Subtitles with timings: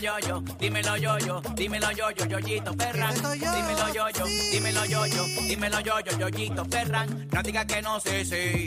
[0.00, 3.14] yo yo, dímelo yo yo, dímelo yo yo, yoyito Ferran.
[3.14, 7.28] Dímelo yo yo, dímelo yo yo, dímelo yo yo, yoyito Ferran.
[7.32, 8.66] No digas que no, sí, sí.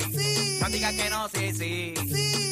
[0.62, 1.94] No digas que no, sí, sí.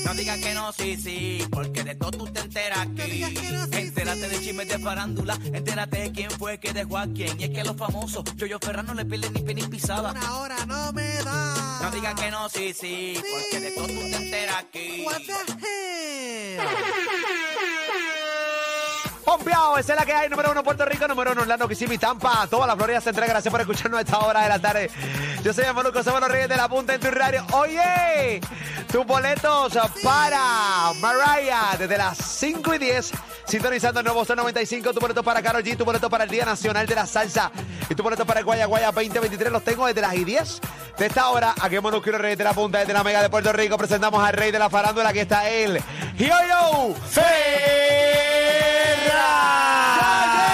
[0.05, 1.46] No digas que no, sí, sí.
[1.52, 3.23] Porque de todo tú te enteras aquí.
[3.71, 7.39] Entérate de chismes de farándula, entérate de quién fue que dejó a quién.
[7.39, 10.11] Y es que los famosos, yo yo Ferran no le pierden ni pie ni pisada.
[10.11, 11.80] Una hora no me da.
[11.82, 13.16] No digas que no, sí, sí.
[13.16, 15.04] Porque de todo tú te enteras aquí.
[15.05, 15.34] What the
[15.66, 17.19] hell?
[19.30, 22.48] Pompeado, esa es la que hay, número uno Puerto Rico, número uno Orlando, Kissimmee, Tampa,
[22.49, 24.90] toda la Florida entrega, gracias por escucharnos a esta hora de la tarde.
[25.44, 27.45] Yo soy Manuco, somos los Reyes de la Punta en tu radio.
[27.52, 28.41] Oye,
[28.91, 33.12] tus boletos para Mariah desde las 5 y 10,
[33.45, 36.46] sintonizando el nuevo Sol 95, tu boleto para Karol G, tu boleto para el Día
[36.46, 37.52] Nacional de la Salsa.
[37.88, 40.59] Y tu boleto para el Guaya Guaya 2023, los tengo desde las y 10
[40.98, 43.54] de esta hora, aquí en Monuco Reyes de la Punta, desde la Mega de Puerto
[43.54, 45.80] Rico, presentamos al Rey de la Farándula, aquí está él,
[46.18, 46.96] Yo-Yo
[49.09, 50.49] Ferra.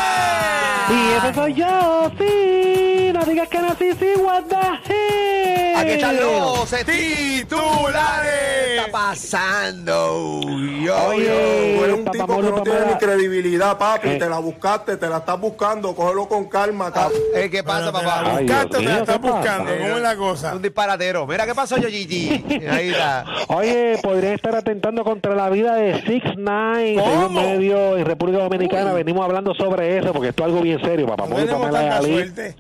[0.89, 3.11] Y ese soy yo, sí.
[3.13, 5.75] No digas que no, sí, sí, what the hell.
[5.77, 8.64] Aquí están los titulares.
[8.95, 10.41] ¿Qué está pasando?
[10.81, 14.09] Yo, Oye, eres un tipo que no tiene ni credibilidad, papi.
[14.09, 14.17] Eh.
[14.17, 15.93] Te la buscaste, te la estás buscando.
[15.93, 17.19] Cógelo con calma, cabrón.
[17.35, 18.35] Eh, ¿Qué pasa, Pero te la papá?
[18.37, 19.71] Ay, buscaste te Dios la estás buscando.
[19.71, 20.55] ¿Cómo es la cosa?
[20.55, 21.27] Un disparatero.
[21.27, 22.29] Mira, ¿qué pasó, yo, Gigi?
[22.69, 23.25] Ahí está.
[23.49, 27.11] Oye, podrían estar atentando contra la vida de Six Nine, ¿Cómo?
[27.11, 28.93] según medio en República Dominicana.
[28.93, 31.27] Venimos hablando sobre eso porque esto es algo bien serio, papá.
[31.27, 32.55] No tenemos tanta suerte.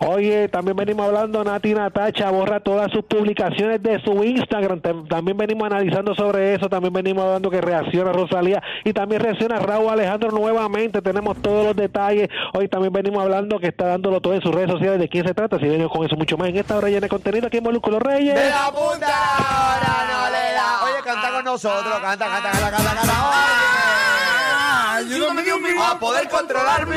[0.00, 4.80] Oye, también venimos hablando, Nati Natacha borra todas sus publicaciones de su Instagram.
[4.82, 6.68] Tam- También venimos analizando sobre eso.
[6.68, 11.00] También venimos hablando que reacciona Rosalía y también reacciona Raúl Alejandro nuevamente.
[11.00, 12.28] Tenemos todos los detalles.
[12.54, 14.98] Hoy también venimos hablando que está dándolo todo en sus redes sociales.
[14.98, 15.58] ¿De quién se trata?
[15.58, 17.98] Si venimos con eso mucho más en esta hora llena de contenido aquí en Molúsculo
[18.00, 18.34] Reyes.
[18.34, 20.84] De la punta, ahora no le da.
[20.84, 21.94] Oye, canta con nosotros.
[22.00, 23.28] Canta, canta, canta, canta, canta.
[23.30, 25.14] Oye.
[25.14, 25.43] Ayúdame.
[25.66, 26.96] A poder controlar mi.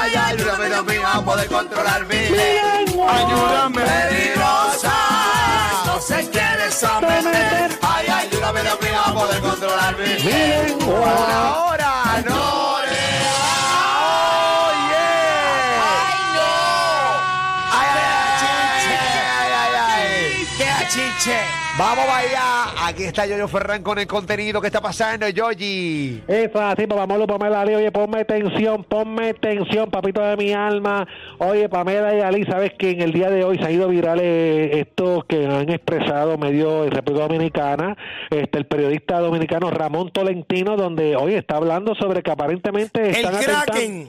[0.00, 2.16] Ay, ayúdame, Dios mío, a poder controlar mi.
[2.16, 3.82] Ayúdame.
[3.82, 4.92] Peligrosa,
[5.86, 7.78] no se quiere someter.
[7.82, 11.12] Ay, ayúdame, Dios mío, a poder controlar mi lengua.
[11.48, 12.69] Ahora no
[20.96, 21.10] ay, ay.
[21.20, 21.36] ¡Qué achiche!
[21.78, 22.88] Vamos allá.
[22.88, 26.20] Aquí está Yoyo Ferran con el contenido que está pasando, Yoyi.
[26.26, 30.52] Eso es así, papá Molo, Pamela Ali, oye, ponme tensión, ponme tensión, papito de mi
[30.52, 31.06] alma.
[31.38, 34.76] Oye, Pamela y Ali, sabes que en el día de hoy se han ido virales
[34.76, 37.96] estos que han expresado medio de República Dominicana,
[38.30, 43.34] este el periodista dominicano Ramón Tolentino, donde hoy está hablando sobre que aparentemente ¡El están
[43.36, 44.08] atentando- Kraken!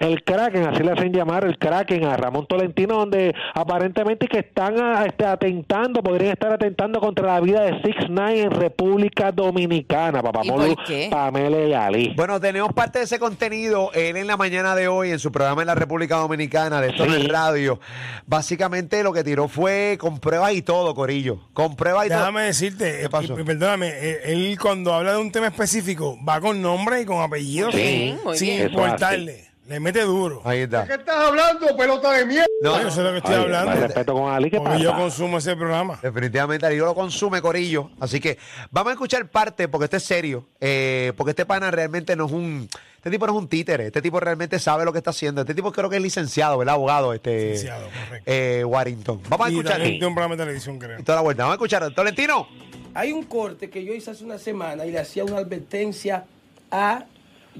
[0.00, 4.74] El Kraken, así le hacen llamar el Kraken a Ramón Tolentino, donde aparentemente que están
[4.80, 10.22] ah, este, atentando, podrían estar atentando contra la vida de Six Nine en República Dominicana,
[10.22, 10.74] papá ¿Y Molu?
[11.10, 12.14] Pamela y Ali.
[12.16, 13.90] Bueno, tenemos parte de ese contenido.
[13.92, 17.04] Él en la mañana de hoy, en su programa en la República Dominicana, de esto
[17.04, 17.16] en Sí.
[17.20, 17.78] el radio,
[18.26, 21.40] básicamente lo que tiró fue con pruebas y todo, Corillo.
[21.52, 22.46] Con pruebas y Déjame todo.
[22.46, 23.36] decirte, ¿Qué pasó?
[23.38, 27.04] y- y perdóname, eh, él cuando habla de un tema específico va con nombre y
[27.04, 29.49] con apellido Sí, sin, sin importarle.
[29.70, 30.42] Le mete duro.
[30.44, 30.82] Ahí está.
[30.82, 32.46] estás hablando, pelota de mierda?
[32.60, 33.70] No, Yo sé lo que estoy Ay, hablando.
[33.70, 34.82] más respeto con Ali, ¿qué Porque pasa?
[34.82, 36.00] yo consumo ese programa.
[36.02, 37.88] definitivamente Darío lo consume, Corillo.
[38.00, 38.36] Así que
[38.72, 40.44] vamos a escuchar parte, porque esto es serio.
[40.60, 42.68] eh, porque este pana realmente no es un.
[42.96, 43.86] Este tipo no es un títere.
[43.86, 45.42] Este tipo realmente sabe lo que está haciendo.
[45.42, 46.74] Este tipo creo que es licenciado, ¿verdad?
[46.74, 47.50] Abogado, este.
[47.52, 48.24] Licenciado, correcto.
[48.30, 49.20] eh, Warrington.
[49.28, 49.80] Vamos a Y escuchar.
[49.82, 50.98] un programa de televisión, creo.
[50.98, 51.44] Y toda la vuelta.
[51.44, 51.94] Vamos a escuchar.
[51.94, 52.48] Tolentino.
[52.92, 56.24] Hay un corte que yo hice hace una semana y le hacía una advertencia
[56.72, 57.04] a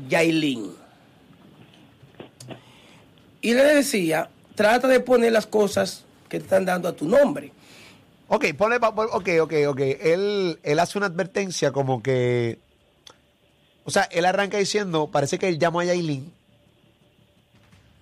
[0.09, 0.73] Yailin.
[3.41, 7.53] Y le decía, trata de poner las cosas que te están dando a tu nombre.
[8.29, 9.81] Ok, ponle, ok, ok, ok.
[9.81, 12.59] Él, él hace una advertencia como que,
[13.85, 16.33] o sea, él arranca diciendo, parece que él llamó a Yailin,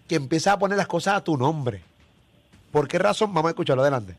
[0.06, 1.82] que empieza a poner las cosas a tu nombre.
[2.72, 3.32] ¿Por qué razón?
[3.32, 4.16] Vamos a escucharlo adelante.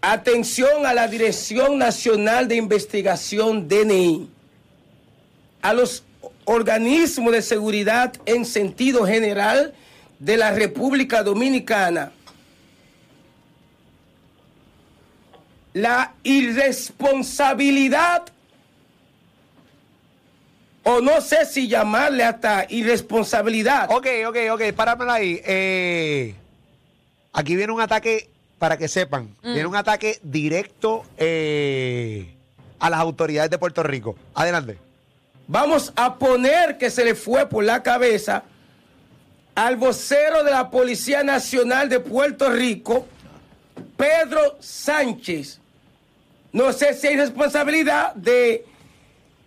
[0.00, 4.28] Atención a la Dirección Nacional de Investigación DNI,
[5.62, 6.02] a los
[6.44, 9.74] organismos de seguridad en sentido general
[10.18, 12.12] de la República Dominicana.
[15.72, 18.24] La irresponsabilidad,
[20.84, 23.90] o no sé si llamarle hasta irresponsabilidad.
[23.90, 25.40] Ok, ok, ok, páramelo ahí.
[25.44, 26.34] Eh,
[27.32, 32.34] aquí viene un ataque, para que sepan, viene un ataque directo eh,
[32.78, 34.16] a las autoridades de Puerto Rico.
[34.34, 34.78] Adelante.
[35.46, 38.44] Vamos a poner que se le fue por la cabeza
[39.56, 43.06] al vocero de la Policía Nacional de Puerto Rico,
[43.96, 45.58] Pedro Sánchez.
[46.52, 48.66] No sé si hay responsabilidad de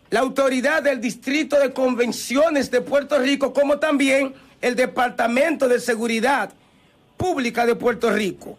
[0.10, 6.52] la autoridad del Distrito de Convenciones de Puerto Rico, como también el Departamento de Seguridad
[7.16, 8.58] Pública de Puerto Rico,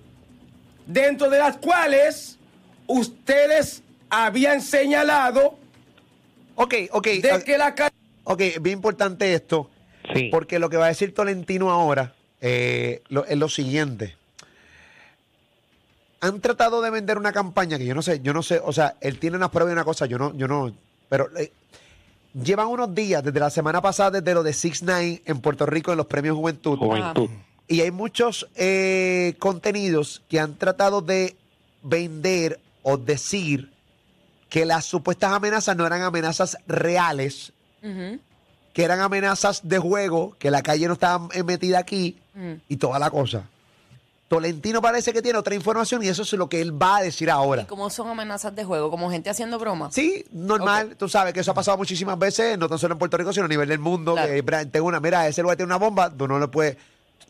[0.87, 2.38] dentro de las cuales
[2.87, 5.58] ustedes habían señalado
[6.55, 7.06] Ok, ok.
[7.06, 7.43] de ok.
[7.43, 7.75] que la
[8.23, 9.69] Ok, bien importante esto.
[10.14, 10.28] Sí.
[10.30, 14.16] Porque lo que va a decir Tolentino ahora eh, lo- es lo siguiente.
[16.20, 18.96] Han tratado de vender una campaña que yo no sé, yo no sé, o sea,
[19.00, 20.70] él tiene unas pruebas y una cosa, yo no, yo no,
[21.08, 21.50] pero eh,
[22.34, 25.92] llevan unos días, desde la semana pasada, desde lo de Six Nine en Puerto Rico
[25.92, 26.76] en los premios Juventud.
[26.78, 27.30] Juventud.
[27.68, 31.36] Y hay muchos eh, contenidos que han tratado de
[31.82, 33.70] vender o decir
[34.50, 37.52] que las supuestas amenazas no eran amenazas reales,
[38.72, 42.19] que eran amenazas de juego, que la calle no estaba eh, metida aquí
[42.69, 43.44] y toda la cosa.
[44.28, 47.28] Tolentino parece que tiene otra información y eso es lo que él va a decir
[47.28, 47.62] ahora.
[47.62, 48.88] ¿Y cómo son amenazas de juego?
[48.88, 49.93] ¿Como gente haciendo bromas?
[49.93, 50.94] Sí, normal.
[50.96, 53.46] Tú sabes que eso ha pasado muchísimas veces, no tan solo en Puerto Rico, sino
[53.46, 54.12] a nivel del mundo.
[54.12, 54.32] Claro.
[54.32, 56.76] Que tengo una, mira, ese lugar tiene una bomba, tú no le puedes,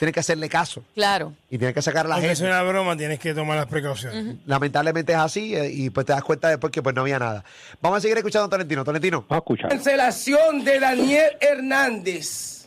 [0.00, 1.34] tienes que hacerle caso Claro.
[1.50, 2.40] y tienes que sacar a la Aunque gente.
[2.44, 4.36] sea una broma, tienes que tomar las precauciones.
[4.46, 7.44] Lamentablemente es así eh, y pues te das cuenta después que pues no había nada.
[7.82, 8.82] Vamos a seguir escuchando a Tolentino.
[8.82, 9.18] Tolentino.
[9.28, 9.68] Vamos a escuchar.
[9.68, 12.66] cancelación de Daniel Hernández,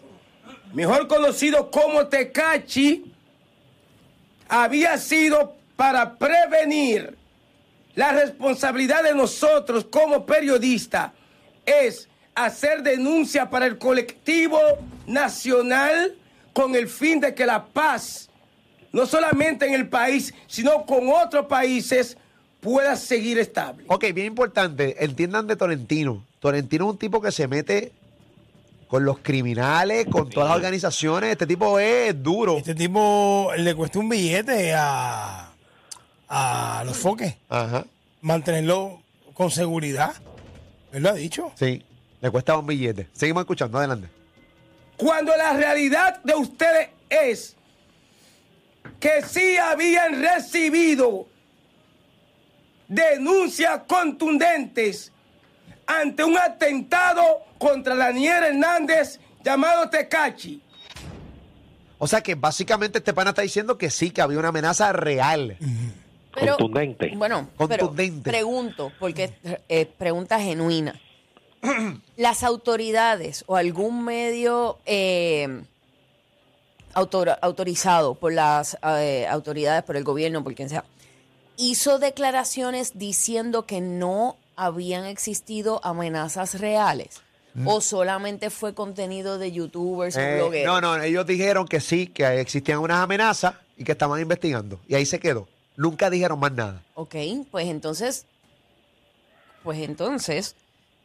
[0.74, 3.12] mejor conocido como Tecachi,
[4.47, 7.18] había sido para prevenir
[7.95, 11.12] la responsabilidad de nosotros como periodistas
[11.65, 14.59] es hacer denuncia para el colectivo
[15.07, 16.15] nacional
[16.54, 18.30] con el fin de que la paz,
[18.92, 22.18] no solamente en el país, sino con otros países,
[22.62, 23.84] pueda seguir estable.
[23.88, 26.24] Ok, bien importante, entiendan de Tolentino.
[26.40, 27.92] Tolentino es un tipo que se mete
[28.88, 31.32] con los criminales, con todas las organizaciones.
[31.32, 32.58] Este tipo es duro.
[32.58, 35.52] Este tipo le cuesta un billete a,
[36.28, 37.36] a los foques.
[37.50, 37.86] Ajá,
[38.22, 39.02] Mantenerlo
[39.34, 40.14] con seguridad.
[40.92, 41.52] Él lo ha dicho.
[41.56, 41.84] sí.
[42.22, 43.10] Le cuesta un billete.
[43.12, 44.08] Seguimos escuchando, adelante.
[44.98, 47.56] Cuando la realidad de ustedes es
[49.00, 51.28] que sí habían recibido
[52.88, 55.12] denuncias contundentes
[55.86, 57.24] ante un atentado
[57.57, 60.62] contra Daniel Hernández llamado Tecachi.
[61.98, 65.57] O sea que básicamente este pana está diciendo que sí, que había una amenaza real.
[66.34, 67.13] Pero, Contundente.
[67.16, 68.22] Bueno, Contundente.
[68.24, 71.00] pero pregunto, porque es eh, pregunta genuina.
[72.18, 75.63] Las autoridades o algún medio eh,
[76.94, 80.83] autor- autorizado por las eh, autoridades, por el gobierno, por quien sea,
[81.57, 87.21] hizo declaraciones diciendo que no habían existido amenazas reales.
[87.66, 90.24] ¿O solamente fue contenido de youtubers o Mm.
[90.24, 90.81] Eh, blogueros?
[90.81, 94.80] no, no, ellos dijeron que sí, que existían unas amenazas y que estaban investigando.
[94.88, 95.48] Y ahí se quedó.
[95.77, 96.81] Nunca dijeron más nada.
[96.95, 97.13] Ok,
[97.51, 98.25] pues entonces,
[99.63, 100.56] pues entonces,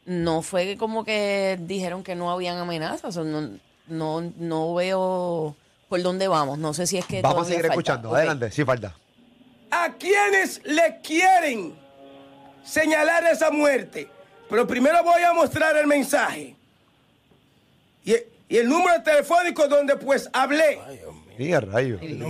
[0.08, 3.50] no fue como que dijeron que no habían amenazas, o no,
[3.88, 5.54] no, no veo
[5.88, 7.74] por dónde vamos, no sé si es que Vamos a seguir falta.
[7.74, 8.14] escuchando.
[8.14, 8.94] Adelante, sí falta.
[9.70, 11.74] a quienes le quieren
[12.64, 14.08] señalar esa muerte.
[14.48, 16.56] Pero primero voy a mostrar el mensaje.
[18.02, 18.14] Y,
[18.48, 20.80] y el número telefónico donde pues hablé.
[21.36, 21.98] Sí, a rayo.
[22.00, 22.22] El.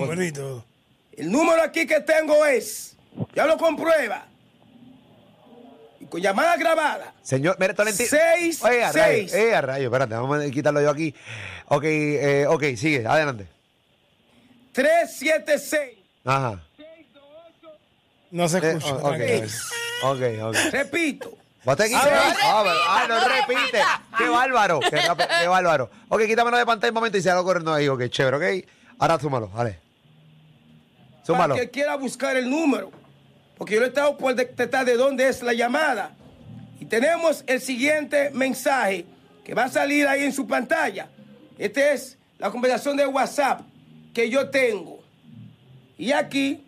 [1.13, 2.97] El número aquí que tengo es,
[3.35, 4.27] ya lo comprueba.
[6.09, 7.15] Con llamada grabada.
[7.23, 8.09] Señor, mire, Tolentino.
[8.09, 9.35] Seis, Oye, a rayo, seis.
[9.35, 11.15] eh, a rayo, espérate, vamos a quitarlo yo aquí.
[11.67, 13.47] Ok, eh, ok, sigue, adelante.
[14.73, 15.99] 376.
[16.25, 16.61] Ajá.
[18.31, 18.95] No se Eh, escucha.
[18.95, 19.21] ok,
[20.03, 20.57] ok, ok.
[20.73, 21.33] Repito.
[21.65, 21.95] ¿Bote aquí?
[21.95, 23.81] Ah, Ah, no ah, repite.
[24.17, 25.01] Qué bárbaro, qué,
[25.41, 25.91] qué bárbaro.
[26.09, 27.89] Ok, quítamelo de pantalla un momento y se hago corriendo ahí.
[27.89, 28.69] Ok, chévere, ok.
[28.99, 29.79] Ahora súmalo, dale.
[31.25, 31.55] Súmalo.
[31.55, 32.91] Para que quiera buscar el número.
[33.59, 36.17] Porque yo le he estado por detectar de dónde es la llamada.
[36.81, 39.05] Y tenemos el siguiente mensaje
[39.45, 41.09] que va a salir ahí en su pantalla.
[41.59, 43.63] Esta es la conversación de WhatsApp
[44.15, 45.01] que yo tengo.
[45.99, 46.65] Y aquí,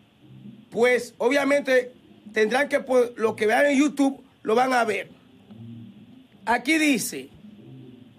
[0.71, 1.93] pues obviamente
[2.33, 5.09] tendrán que, pues, lo que vean en YouTube, lo van a ver.
[6.45, 7.29] Aquí dice,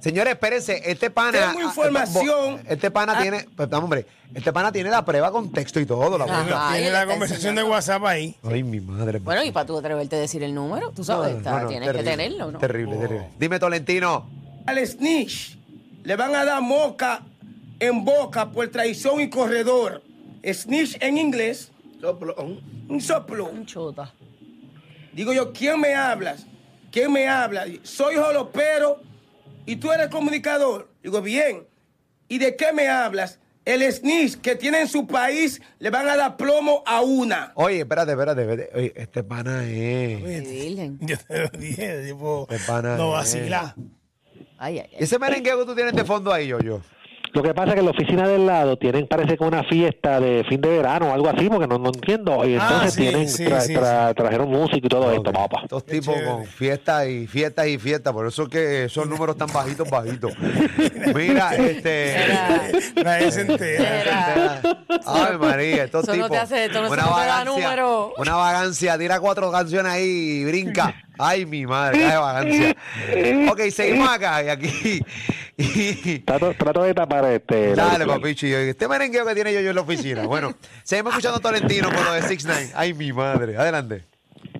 [0.02, 1.52] Señores, espérense, este pana.
[1.54, 2.60] Tengo información.
[2.60, 3.46] ah, Este pana tiene.
[3.56, 4.06] Pues, hombre.
[4.34, 6.46] Este pana tiene la prueba con texto y todo, la Ajá.
[6.70, 7.64] Ah, Tiene la conversación de.
[7.64, 8.36] WhatsApp ahí.
[8.44, 9.20] Ay, mi madre.
[9.20, 11.68] Bueno, y para tú atreverte a decir el número, tú sabes, No, está- no, no,
[11.68, 12.58] tienes terrible, que tenerlo, ¿no?
[12.60, 13.28] Terrible, terrible.
[13.40, 14.28] Dime, Tolentino.
[14.66, 15.58] al snitch
[16.04, 17.22] le van a dar moca
[17.80, 20.02] en boca por traición y corredor.
[20.44, 21.72] Snitch en inglés,
[22.88, 23.46] un soplo.
[23.50, 24.12] Un chota.
[25.14, 26.46] Digo yo, ¿quién me hablas?
[26.92, 27.66] ¿Quién me habla?
[27.84, 29.02] Soy jolopero
[29.66, 30.94] y tú eres comunicador.
[31.04, 31.68] Digo, bien.
[32.28, 33.40] ¿Y de qué me hablas?
[33.66, 37.52] el snitch que tiene en su país le van a dar plomo a una.
[37.56, 38.78] Oye, espérate, espérate, espérate.
[38.78, 40.24] Oye, este pana es.
[40.24, 40.98] Virgen.
[41.02, 43.14] Yo te lo dije, tipo, De pana, no eh.
[43.14, 43.76] vacila.
[44.58, 44.98] Ay, ay, ay.
[45.00, 46.82] Ese merengueo que tú tienes de fondo ahí, yo, yo.
[47.34, 50.20] Lo que pasa es que en la oficina del lado tienen, parece que una fiesta
[50.20, 52.46] de fin de verano o algo así, porque no, no entiendo.
[52.46, 55.62] Y Ah, entonces sí, tienen, sí, tra- sí, tra- trajeron música y todo esto, papá.
[55.64, 58.12] Estos tipos con fiestas y fiestas y fiestas.
[58.14, 60.34] Por eso es que esos números tan bajitos, bajitos.
[61.16, 62.16] Mira, este.
[63.04, 64.02] Nadie se entera.
[64.02, 64.62] Era-
[65.06, 66.32] Ay, María, estos Eso no tipos.
[66.32, 68.14] te hace- esto no una te da vagancia, número.
[68.18, 70.04] Una vagancia, tira cuatro canciones ahí
[70.42, 70.94] y brinca.
[71.18, 72.76] Ay, mi madre, qué vagancia.
[73.52, 75.00] Ok, seguimos acá y aquí.
[76.26, 77.76] Trato, trato de tapar este.
[77.76, 78.54] Dale, papichi.
[78.54, 80.24] Este merengueo que tiene yo, yo en la oficina.
[80.24, 83.58] Bueno, seguimos escuchando a Tolentino por lo de 6 9 Ay, mi madre.
[83.58, 84.06] Adelante.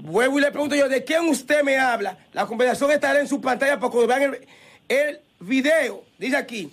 [0.02, 2.18] Vuelvo y le pregunto yo, ¿de quién usted me habla?
[2.34, 4.48] La conversación estará en su pantalla para cuando vean el,
[4.90, 6.04] el video.
[6.18, 6.72] Dice aquí,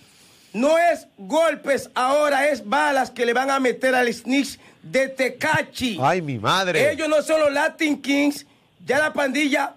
[0.52, 5.98] no es golpes ahora, es balas que le van a meter al snitch de Tecachi.
[6.00, 6.90] Ay, mi madre.
[6.90, 8.46] Ellos no son los Latin Kings,
[8.84, 9.74] ya la pandilla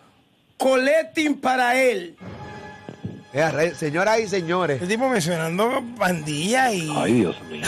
[0.57, 2.15] collecting para él.
[3.75, 4.81] Señoras y señores.
[4.81, 6.91] El tipo mencionando pandilla y.
[6.95, 7.63] Ay, Dios mío.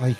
[0.00, 0.16] Ay,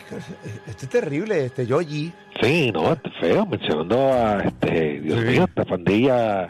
[0.67, 2.13] este es terrible, este Yogi.
[2.41, 5.27] Sí, no, este feo, mencionando a este, Dios Sí.
[5.27, 6.49] mío, esta pandilla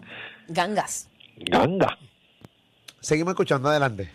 [0.49, 1.09] Gangas.
[1.37, 1.99] ganga.
[3.01, 4.11] Seguimos escuchando, adelante.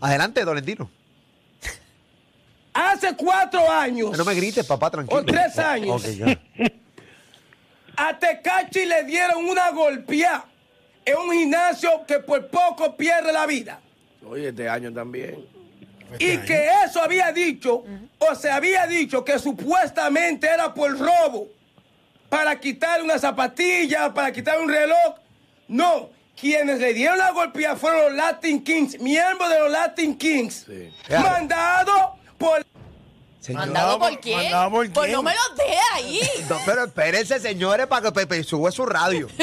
[0.00, 0.90] Adelante, Tolentino.
[2.72, 4.16] Hace cuatro años.
[4.18, 5.20] No me grites, papá, tranquilo.
[5.20, 6.04] O tres años.
[6.04, 6.40] Ok, ya.
[7.96, 10.44] A Tecachi le dieron una golpeada
[11.04, 13.80] en un gimnasio que por poco pierde la vida.
[14.26, 15.44] Oye, este año también.
[16.18, 17.84] Y que eso había dicho,
[18.18, 21.48] o se había dicho que supuestamente era por robo,
[22.28, 25.16] para quitar una zapatilla, para quitar un reloj.
[25.68, 30.66] No, quienes le dieron la golpeada fueron los Latin Kings, miembros de los Latin Kings,
[31.08, 31.20] Ya.
[31.20, 32.64] mandado por...
[33.44, 34.42] Señor- ¿Mandado por- quién?
[34.42, 36.20] mandado por Pues no me lo dé ahí.
[36.48, 39.28] No, pero espérense, señores, para que Pepe sube su radio.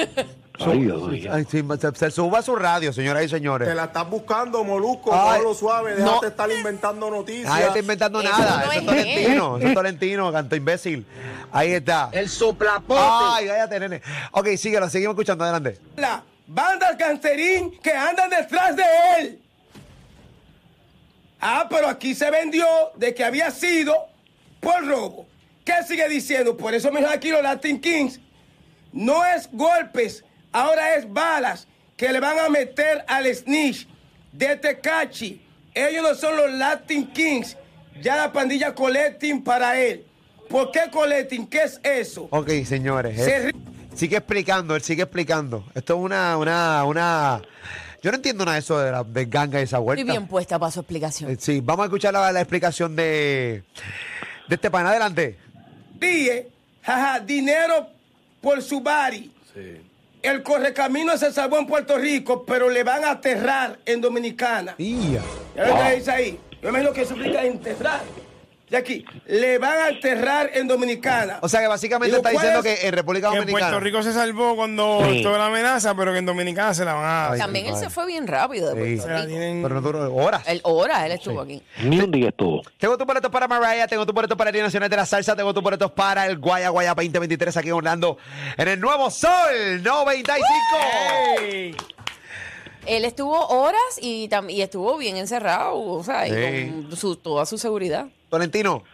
[0.64, 1.32] Ay, Dios mío.
[1.34, 3.68] Ay, sí, se, se suba su radio, señoras y señores.
[3.68, 6.06] Te la estás buscando, Molusco, Ay, todo lo suave, no.
[6.06, 7.48] déjate estar inventando noticias.
[7.52, 8.58] Nadie está inventando Eso nada.
[8.66, 9.58] no Eso es Tolentino.
[9.58, 11.06] Eso es Tolentino, canto imbécil.
[11.52, 12.10] Ahí está.
[12.12, 13.00] El soplapote.
[13.04, 14.02] Ay, cállate, nene.
[14.34, 15.44] Ok, síguelo, seguimos escuchando.
[15.46, 15.80] Adelante.
[15.96, 18.84] la banda cancerín que andan detrás de
[19.20, 19.41] él.
[21.42, 23.96] Ah, pero aquí se vendió de que había sido
[24.60, 25.26] por robo.
[25.66, 26.56] ¿Qué sigue diciendo?
[26.56, 28.20] Por eso me aquí los Latin Kings.
[28.94, 31.68] No es golpes, ahora es balas
[31.98, 33.88] que le van a meter al snitch
[34.32, 35.42] de Tecachi.
[35.74, 37.58] Ellos no son los Latin Kings,
[38.02, 40.06] ya la pandilla collecting para él.
[40.50, 41.48] ¿Por qué collecting?
[41.48, 42.28] ¿Qué es eso?
[42.32, 43.16] Ok, señores.
[43.24, 43.56] Se ri-
[43.96, 45.64] sigue explicando, él sigue explicando.
[45.74, 47.42] Esto es una, una, una.
[48.02, 50.02] Yo no entiendo nada de eso de la de ganga y esa vuelta.
[50.02, 51.30] Estoy bien puesta para su explicación.
[51.32, 53.64] Eh, Sí, vamos a escuchar la, la explicación de,
[54.48, 54.88] de este pan.
[54.88, 55.38] Adelante.
[56.00, 56.50] ríe,
[56.82, 57.88] jaja, dinero
[58.42, 59.32] por su bari.
[60.24, 64.76] El correcamino se salvó en Puerto Rico, pero le van a aterrar en Dominicana.
[64.78, 65.22] Ia.
[65.56, 66.40] ¿Ya lo que dice ahí?
[66.62, 68.02] Yo me imagino que eso implica enterrar.
[68.74, 71.40] Aquí, le van a aterrar en Dominicana.
[71.42, 72.80] O sea que básicamente está ¿cuál diciendo es?
[72.80, 73.72] que en República Que en Dominicana.
[73.72, 75.18] Puerto Rico se salvó cuando Sí.
[75.18, 77.32] estuvo la amenaza, pero que en Dominicana se la van a.
[77.32, 79.02] Ay, También él se fue bien rápido de Sí.
[79.02, 79.28] Puerto Rico.
[79.28, 79.62] tienen.
[79.62, 80.44] Pero no duró horas.
[80.48, 81.62] El hora, él estuvo aquí.
[81.84, 82.62] Ni un día estuvo.
[82.78, 85.36] Tengo tu boletos para Mariah, tengo tu boletos para el Día Nacional de la Salsa,
[85.36, 88.18] tengo tus boletos para el Guaya Guaya 2023 aquí en Orlando,
[88.58, 90.46] en el Nuevo Sol 95.
[91.42, 91.76] ¡Ey!
[92.88, 94.30] Él estuvo horas y,
[94.62, 98.08] estuvo bien encerrado, o sea, y con su, toda su seguridad.
[98.32, 98.86] Tolentino,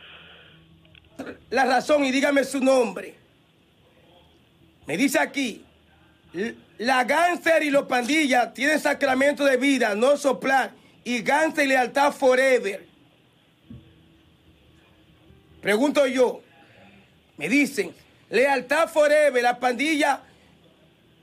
[1.52, 3.14] La razón y dígame su nombre.
[4.88, 5.64] Me dice aquí,
[6.80, 10.72] la gánster y los pandillas tienen sacramento de vida, no soplar,
[11.04, 12.88] y gánster y lealtad forever.
[15.62, 16.42] Pregunto yo,
[17.38, 17.94] me dicen,
[18.32, 20.24] lealtad forever, la pandilla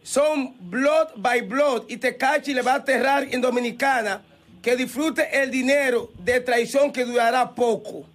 [0.04, 4.23] son blood by blood y Tecachi le va a aterrar en Dominicana
[4.64, 8.06] que disfrute el dinero de traición que durará poco.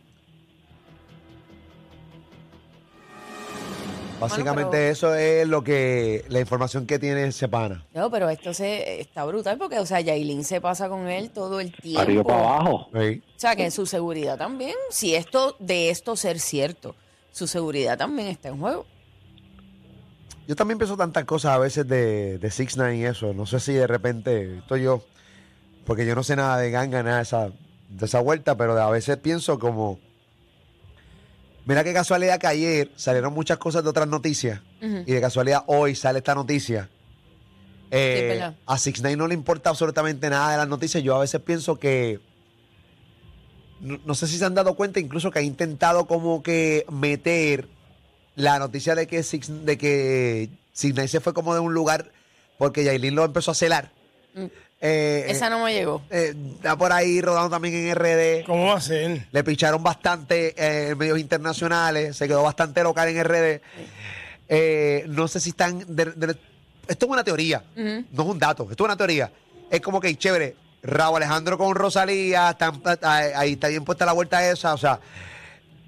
[4.19, 7.85] básicamente pero- eso es lo que, la información que tiene ese pana.
[7.93, 11.61] No, pero esto se está brutal porque, o sea, Yailin se pasa con él todo
[11.61, 12.01] el tiempo.
[12.01, 12.89] Arriba para abajo.
[12.93, 13.21] Sí.
[13.37, 16.95] O sea, que en su seguridad también, si esto de esto ser cierto,
[17.31, 18.85] su seguridad también está en juego.
[20.49, 23.33] Yo también pienso tantas cosas a veces de, de 6 9 y eso.
[23.33, 25.01] No sé si de repente estoy yo,
[25.89, 27.49] porque yo no sé nada de ganga, nada de esa,
[27.89, 29.99] de esa vuelta, pero a veces pienso como.
[31.65, 35.95] Mira qué casualidad que ayer salieron muchas cosas de otras noticias y de casualidad hoy
[35.95, 36.91] sale esta noticia.
[37.89, 41.01] Eh, Sí, a Six Nine no le importa absolutamente nada de las noticias.
[41.01, 42.19] Yo a veces pienso que.
[43.79, 47.67] No, no sé si se han dado cuenta, incluso que ha intentado como que meter
[48.35, 52.11] la noticia de que Six, de que Six Nine se fue como de un lugar
[52.59, 53.91] porque Yailin lo empezó a celar.
[54.81, 55.25] Eh.
[55.27, 56.01] Esa no me llegó.
[56.09, 58.45] eh, está por ahí rodando también en RD.
[58.45, 59.27] ¿Cómo va a ser?
[59.31, 63.61] Le picharon bastante eh, en medios internacionales, se quedó bastante local en RD.
[64.47, 65.83] Eh, no sé si están.
[65.87, 66.37] de- de-
[66.87, 69.31] esto es una teoría, no es un dato, esto es una teoría.
[69.69, 74.13] Es como que chévere, Raúl Alejandro con Rosalía, están- ahí ahí está bien puesta la
[74.13, 74.99] vuelta esa, o sea,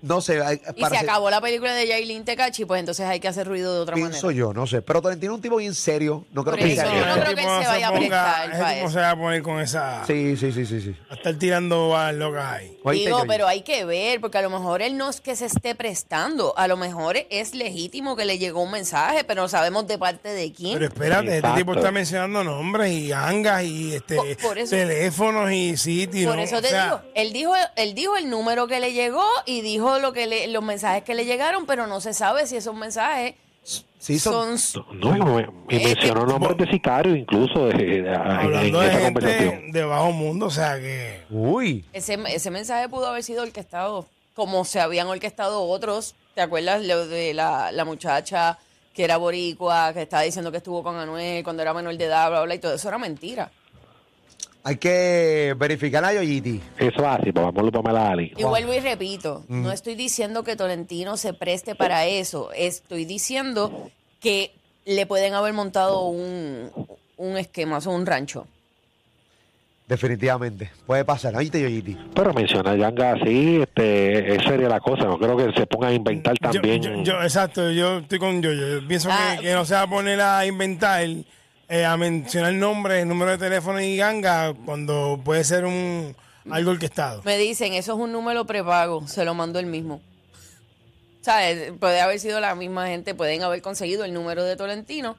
[0.01, 0.41] no sé.
[0.43, 3.73] hay- Y se acabó la película de Yailin Tecachi, pues entonces hay que hacer ruido
[3.75, 4.39] de otra Pienso manera.
[4.39, 4.81] yo, no sé.
[4.81, 7.35] Pero Tolentino es un tipo bien serio, no creo Por que eso, yo no creo
[7.35, 8.93] que él se vaya a prestar ese para tipo eso.
[8.93, 10.05] se va a poner con esa.
[10.05, 10.95] Sí, sí, sí, sí, sí.
[11.09, 12.77] A estar tirando a locas ahí.
[12.93, 15.75] Digo, pero hay que ver, porque a lo mejor él no es que se esté
[15.75, 19.97] prestando, a lo mejor es legítimo que le llegó un mensaje, pero no sabemos de
[19.97, 20.73] parte de quién.
[20.73, 25.51] Pero espérate, este tipo está mencionando nombres y gangas y este Por- por eso- teléfonos
[25.51, 26.31] y sitios.
[26.31, 29.90] Por eso te digo, él dijo, él dijo el número que le llegó y dijo
[29.99, 33.35] lo que le- los mensajes que le llegaron, pero no se sabe si esos mensajes
[33.99, 38.07] Sí, son- son, No, no, y Eh, mencionó nombres de sicarios incluso de- de- en,
[38.15, 39.71] Hablando en de esa gente conversación.
[39.71, 41.21] de bajo mundo, o sea que.
[41.29, 41.85] Uy.
[41.93, 46.15] ese, ese mensaje pudo haber sido orquestado, como se habían orquestado otros.
[46.33, 48.57] ¿Te acuerdas lo de la, la muchacha
[48.95, 52.31] que era boricua, que estaba diciendo que estuvo con Anuel cuando era menor de edad,
[52.31, 53.51] bla, bla, y todo eso era mentira?
[54.63, 56.61] Hay que verificar a Yoyiti.
[56.77, 58.31] Eso es así, pues vamos a Pamela Ali.
[58.37, 63.89] Y vuelvo y repito, no estoy diciendo que Tolentino se preste para eso, estoy diciendo
[64.19, 64.51] que
[64.85, 66.69] le pueden haber montado un,
[67.17, 68.45] un esquema, un rancho.
[69.87, 70.71] Definitivamente.
[70.85, 71.35] Puede pasar.
[71.35, 71.97] Oíste, Yoyiti.
[72.15, 75.03] Pero menciona a Yanga así, este, esa sería la cosa.
[75.03, 76.81] No creo que se ponga a inventar Yo, también.
[76.81, 78.53] yo- yo- exacto, yo estoy con yo.
[78.53, 79.35] Yo pienso Ah.
[79.37, 81.05] que, que no se va a poner a inventar,
[81.71, 86.15] eh, a mencionar nombres, número de teléfono y ganga cuando puede ser un
[86.51, 87.21] algo orquestado.
[87.23, 90.01] Me dicen, eso es un número prepago, se lo mandó él mismo.
[91.21, 91.71] ¿Sabes?
[91.79, 95.15] Puede haber sido la misma gente, pueden haber conseguido el número de Tolentino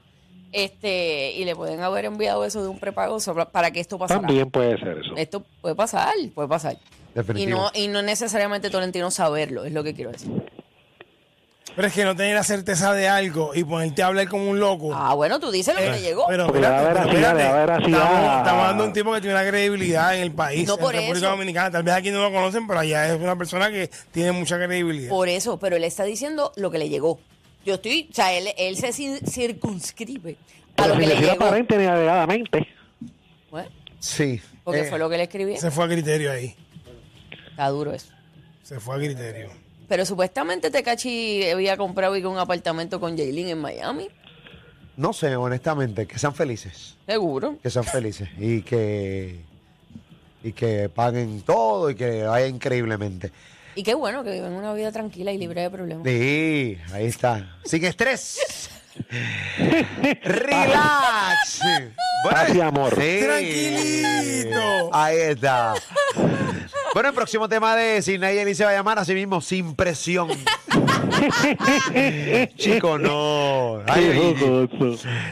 [0.51, 4.19] este y le pueden haber enviado eso de un prepago sobre- para que esto pasara.
[4.21, 5.13] También puede ser eso.
[5.17, 6.73] Esto puede pasar, puede pasar.
[6.75, 7.57] Y Definitivo.
[7.59, 10.29] no, y no necesariamente Tolentino saberlo, es lo que quiero decir.
[11.75, 14.59] Pero es que no tener la certeza de algo y ponerte a hablar como un
[14.59, 14.93] loco.
[14.93, 16.25] Ah, bueno, tú dices lo que Eh, te llegó.
[16.27, 16.77] Pero Estamos,
[18.77, 21.29] de un tipo que tiene una credibilidad en el país, No en por República eso.
[21.29, 21.71] Dominicana.
[21.71, 25.09] Tal vez aquí no lo conocen, pero allá es una persona que tiene mucha credibilidad.
[25.09, 27.19] Por eso, pero él está diciendo lo que le llegó.
[27.65, 28.91] Yo estoy, o sea, él, él se
[29.25, 30.35] circunscribe
[30.77, 31.31] a Pero lo que le llegó.
[31.45, 32.67] aparente ni alegadamente.
[33.49, 34.41] Bueno, Sí.
[34.63, 35.57] porque Eh, fue lo que le escribí.
[35.57, 36.55] Se fue a criterio ahí.
[37.49, 38.09] Está duro eso.
[38.63, 39.49] Se fue a criterio.
[39.93, 44.09] Pero supuestamente Tecachi había comprado un apartamento con Jaylin en Miami.
[44.97, 46.95] No sé, honestamente, que sean felices.
[47.05, 47.59] Seguro.
[47.61, 48.27] Que sean felices.
[48.39, 49.41] Y que.
[50.43, 53.31] Y que paguen todo y que vaya increíblemente.
[53.75, 56.07] Y qué bueno que viven una vida tranquila y libre de problemas.
[56.07, 57.55] Sí, ahí está.
[57.63, 58.71] Sin estrés.
[60.23, 61.59] Relax.
[62.31, 62.99] Paz y amor.
[62.99, 63.19] sí.
[63.21, 64.89] Tranquilito.
[64.91, 65.75] Ahí está.
[66.93, 69.75] Bueno, el próximo tema de Sin Nadie ni se va a llamar así mismo, Sin
[69.75, 70.27] Presión.
[72.55, 73.79] Chico, no.
[73.87, 74.35] Ay,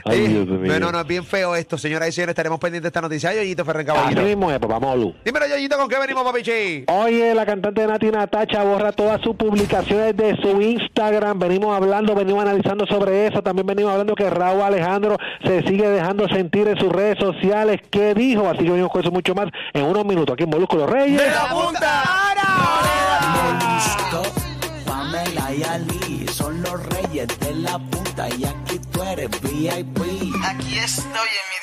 [0.09, 0.27] Sí.
[0.27, 0.59] Dios mío.
[0.65, 2.31] Bueno, no, es bien feo esto, señoras y señores.
[2.33, 3.29] Estaremos pendientes de esta noticia.
[3.29, 4.21] Ay, Yoyito Ferren Así Caballito.
[4.23, 5.13] mismo es, pues vamos, Lu.
[5.23, 6.85] Dímelo, Yoyito, ¿con qué venimos, papichi?
[6.87, 11.37] Oye, la cantante Nati Natacha borra todas sus publicaciones de su Instagram.
[11.39, 13.41] Venimos hablando, venimos analizando sobre eso.
[13.43, 17.79] También venimos hablando que Raúl Alejandro se sigue dejando sentir en sus redes sociales.
[17.91, 18.47] ¿Qué dijo?
[18.49, 21.21] Así que venimos con eso mucho más en unos minutos aquí en Molúsculo Reyes.
[21.21, 22.03] ¡De la punta!
[23.33, 24.21] Molusco,
[24.85, 29.99] Pamela y Ali son los reyes de la punta y aquí tú eres VIP.
[30.43, 31.59] Aquí estoy en mi